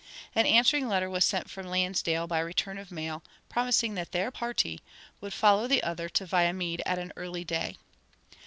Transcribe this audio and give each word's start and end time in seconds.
An 0.33 0.47
answering 0.47 0.87
letter 0.87 1.07
was 1.11 1.23
sent 1.23 1.47
from 1.47 1.67
Lansdale 1.67 2.25
by 2.25 2.39
return 2.39 2.79
of 2.79 2.89
mail, 2.91 3.21
promising 3.49 3.93
that 3.93 4.13
their 4.13 4.31
party 4.31 4.81
would 5.19 5.31
follow 5.31 5.67
the 5.67 5.83
other 5.83 6.09
to 6.09 6.25
Viamede 6.25 6.81
at 6.87 6.97
an 6.97 7.13
early 7.15 7.43
day. 7.43 7.77